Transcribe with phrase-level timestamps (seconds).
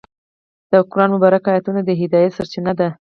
[0.71, 2.89] د قرآن مبارکه آیتونه د هدایت سرچینه دي.